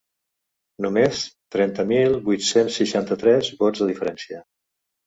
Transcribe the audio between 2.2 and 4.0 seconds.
vuit-cents seixanta-tres vots de